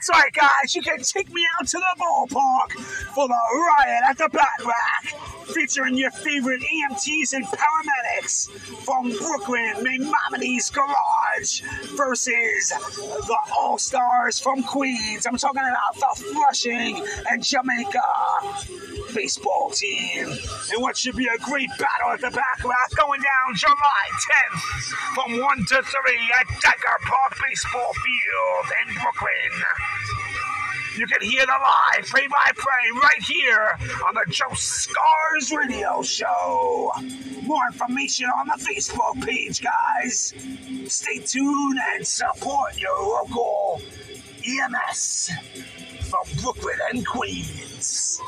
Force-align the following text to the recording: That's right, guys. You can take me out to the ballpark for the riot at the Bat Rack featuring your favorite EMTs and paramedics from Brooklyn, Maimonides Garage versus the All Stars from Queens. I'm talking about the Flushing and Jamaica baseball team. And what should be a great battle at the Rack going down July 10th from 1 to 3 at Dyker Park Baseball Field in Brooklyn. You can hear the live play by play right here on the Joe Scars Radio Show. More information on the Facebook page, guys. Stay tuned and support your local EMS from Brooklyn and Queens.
That's 0.00 0.08
right, 0.08 0.32
guys. 0.32 0.74
You 0.74 0.82
can 0.82 1.02
take 1.02 1.30
me 1.32 1.46
out 1.58 1.66
to 1.68 1.78
the 1.78 1.96
ballpark 2.00 2.72
for 3.14 3.28
the 3.28 3.34
riot 3.34 4.02
at 4.08 4.16
the 4.16 4.30
Bat 4.32 4.64
Rack 4.64 5.29
featuring 5.54 5.96
your 5.96 6.10
favorite 6.10 6.62
EMTs 6.62 7.32
and 7.32 7.44
paramedics 7.46 8.50
from 8.84 9.10
Brooklyn, 9.10 9.82
Maimonides 9.82 10.70
Garage 10.70 11.62
versus 11.96 12.68
the 12.68 13.38
All 13.56 13.78
Stars 13.78 14.38
from 14.38 14.62
Queens. 14.62 15.26
I'm 15.26 15.36
talking 15.36 15.62
about 15.62 15.94
the 15.94 16.24
Flushing 16.32 17.04
and 17.30 17.42
Jamaica 17.42 18.00
baseball 19.14 19.70
team. 19.70 20.28
And 20.72 20.82
what 20.82 20.96
should 20.96 21.16
be 21.16 21.26
a 21.26 21.38
great 21.38 21.70
battle 21.78 22.12
at 22.12 22.20
the 22.20 22.30
Rack 22.30 22.90
going 22.96 23.20
down 23.20 23.54
July 23.54 24.04
10th 24.30 24.60
from 25.14 25.40
1 25.40 25.58
to 25.58 25.82
3 25.82 25.82
at 26.40 26.46
Dyker 26.46 26.98
Park 27.06 27.36
Baseball 27.42 27.92
Field 27.92 28.66
in 28.86 28.94
Brooklyn. 28.94 29.99
You 31.00 31.06
can 31.06 31.22
hear 31.22 31.46
the 31.46 31.52
live 31.52 32.04
play 32.10 32.26
by 32.26 32.52
play 32.54 33.00
right 33.02 33.22
here 33.22 33.78
on 34.06 34.12
the 34.12 34.30
Joe 34.30 34.52
Scars 34.52 35.50
Radio 35.50 36.02
Show. 36.02 36.92
More 37.40 37.62
information 37.72 38.26
on 38.26 38.48
the 38.48 38.62
Facebook 38.62 39.24
page, 39.24 39.62
guys. 39.62 40.34
Stay 40.92 41.20
tuned 41.20 41.80
and 41.94 42.06
support 42.06 42.78
your 42.78 43.00
local 43.00 43.80
EMS 44.46 45.30
from 46.02 46.42
Brooklyn 46.42 46.78
and 46.92 47.06
Queens. 47.06 48.20